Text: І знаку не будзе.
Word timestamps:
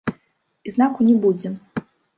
І 0.69 0.75
знаку 0.77 1.07
не 1.11 1.15
будзе. 1.27 1.57